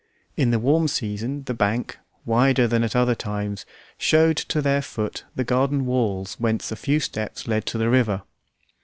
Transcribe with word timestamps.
In 0.35 0.49
the 0.49 0.57
warm 0.57 0.87
season 0.87 1.43
the 1.43 1.53
bank, 1.53 1.99
wider 2.25 2.67
than 2.67 2.83
at 2.83 2.95
other 2.95 3.13
times, 3.13 3.67
showed 3.99 4.35
to 4.37 4.59
their 4.59 4.81
foot 4.81 5.25
the 5.35 5.43
garden 5.43 5.85
walls 5.85 6.37
whence 6.39 6.71
a 6.71 6.75
few 6.75 6.99
steps 6.99 7.47
led 7.47 7.67
to 7.67 7.77
the 7.77 7.87
river. 7.91 8.23